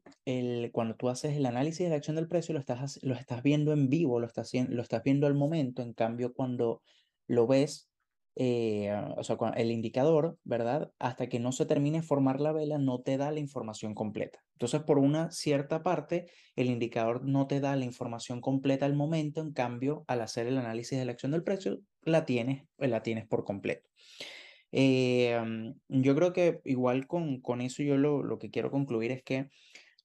[0.73, 2.99] cuando tú haces el análisis de la acción del precio, lo estás,
[3.41, 4.51] viendo en vivo, lo estás,
[5.03, 5.81] viendo al momento.
[5.81, 6.81] En cambio, cuando
[7.27, 7.89] lo ves
[8.35, 10.91] o sea, el indicador, ¿verdad?
[10.99, 14.43] Hasta que no se termine de formar la vela, no te da la información completa.
[14.59, 16.25] Entonces, por una cierta parte,
[16.57, 20.57] el indicador no te da la información completa al momento, en cambio, al hacer el
[20.57, 23.87] análisis de la acción del precio, la tienes, la tienes por completo.
[24.73, 29.13] Eh, mm, yo creo que igual con, con eso yo lo, lo que quiero concluir
[29.13, 29.49] es que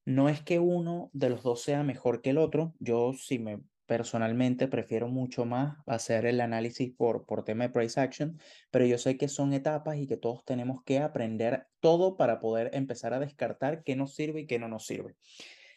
[0.04, 2.74] no es que uno de los dos sea mejor que el otro.
[2.78, 8.00] Yo sí me personalmente prefiero mucho más hacer el análisis por, por tema de price
[8.00, 8.38] action,
[8.70, 12.70] pero yo sé que son etapas y que todos tenemos que aprender todo para poder
[12.72, 15.16] empezar a descartar qué nos sirve y qué no nos sirve.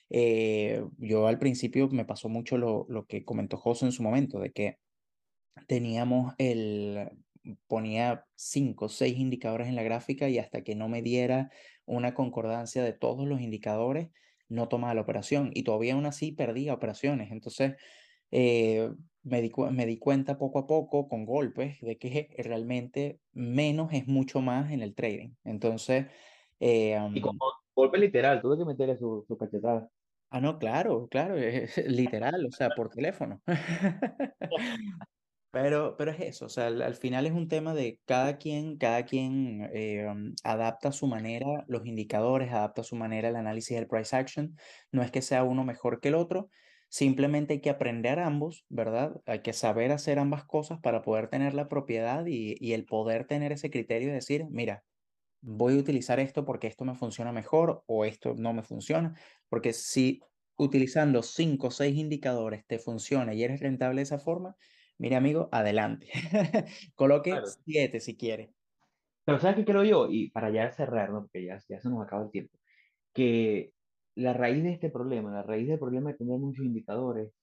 [0.10, 4.40] Eh, yo al principio me pasó mucho lo, lo que comentó José en su momento,
[4.40, 4.78] de que
[5.68, 7.10] teníamos el,
[7.68, 11.52] ponía cinco o seis indicadores en la gráfica y hasta que no me diera
[11.86, 14.10] una concordancia de todos los indicadores,
[14.50, 17.32] no tomaba la operación y todavía aún así perdía operaciones.
[17.32, 17.76] Entonces,
[18.32, 18.92] eh,
[19.24, 24.08] me di, me di cuenta poco a poco con golpes de que realmente menos es
[24.08, 25.36] mucho más en el trading.
[25.44, 26.08] Entonces,
[26.60, 27.40] eh, Y como
[27.76, 29.90] golpe literal, tuve que meterle su, su cachetada.
[30.30, 33.42] ah, no, claro, claro, es literal, o sea, por teléfono.
[35.52, 38.78] Pero, pero es eso, o sea, al, al final es un tema de cada quien,
[38.78, 43.36] cada quien eh, um, adapta a su manera los indicadores, adapta a su manera el
[43.38, 44.56] análisis del price action.
[44.92, 46.50] No es que sea uno mejor que el otro,
[46.90, 49.22] simplemente hay que aprender ambos, ¿verdad?
[49.26, 53.26] Hay que saber hacer ambas cosas para poder tener la propiedad y, y el poder
[53.26, 54.84] tener ese criterio de decir, mira,
[55.42, 59.16] voy a utilizar esto porque esto me funciona mejor o esto no me funciona,
[59.50, 60.22] porque si
[60.58, 64.56] utilizando cinco o seis indicadores te funciona y eres rentable de esa forma,
[64.98, 66.08] mire amigo, adelante.
[66.96, 67.48] Coloque Claro.
[67.66, 68.54] siete si quiere.
[69.26, 70.08] Pero ¿sabes qué creo yo?
[70.10, 71.22] Y para ya cerrar, ¿no?
[71.22, 72.58] Porque ya, ya se nos acaba el tiempo.
[73.14, 73.74] Que
[74.16, 77.34] la raíz de este problema, la raíz del problema de tener muchos indicadores,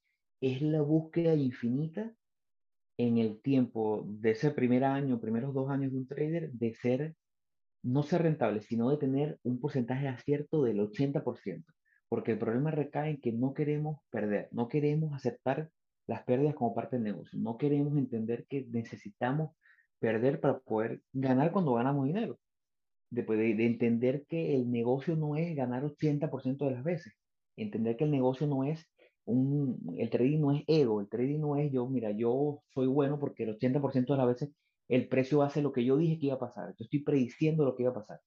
[0.41, 2.15] es la búsqueda infinita
[2.99, 7.17] en el tiempo de ese primer año, primeros dos años de un trader, de ser,
[7.83, 11.73] no ser rentable, sino de tener un porcentaje de acierto del 80%.
[12.09, 15.71] Porque el problema recae en que no queremos perder, no queremos aceptar
[16.07, 19.53] las pérdidas como parte del negocio, no queremos entender que necesitamos
[19.99, 22.39] perder para poder ganar cuando ganamos dinero.
[23.11, 27.15] De, pues, de- de entender que el negocio no es ganar 80% de las veces,
[27.57, 28.91] entender que el negocio no es
[29.25, 33.19] un, el trading no es ego, el trading no es yo, mira, yo soy bueno
[33.19, 34.51] porque el 80% de las veces
[34.89, 37.75] el precio hace lo que yo dije que iba a pasar, yo estoy prediciendo lo
[37.77, 38.21] que iba a pasar.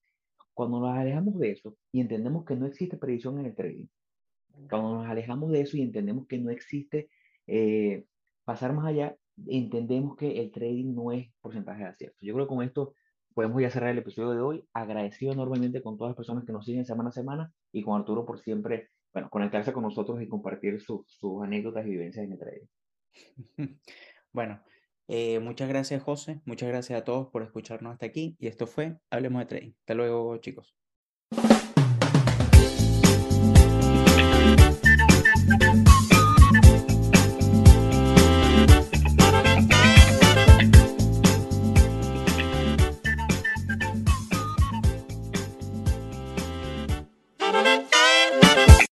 [0.53, 3.87] Cuando nos alejamos de eso y entendemos que no existe predicción en el trading,
[4.69, 7.09] cuando nos alejamos de eso y entendemos que no existe
[7.47, 8.05] eh,
[8.43, 12.17] pasar más allá, entendemos que el trading no es porcentaje de acierto.
[12.21, 12.93] Yo creo que con esto
[13.33, 14.65] podemos ya cerrar el episodio de hoy.
[14.73, 18.25] Agradecido enormemente con todas las personas que nos siguen semana a semana y con Arturo
[18.25, 22.39] por siempre, bueno, conectarse con nosotros y compartir sus sus anécdotas y vivencias en el
[22.39, 22.67] trading.
[24.33, 24.61] Bueno,
[25.07, 28.97] eh, muchas gracias José, muchas gracias a todos por escucharnos hasta aquí y esto fue
[29.09, 29.73] Hablemos de Trading.
[29.79, 30.76] Hasta luego chicos.